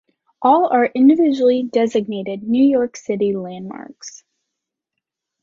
[0.41, 4.23] All are individually designated New York City landmarks.